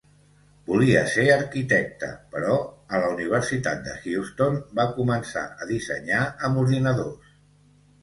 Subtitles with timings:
[0.69, 2.57] Volia ser arquitecta, però
[2.99, 7.35] a la Universitat de Houston va començar a dissenyar amb ordinadors.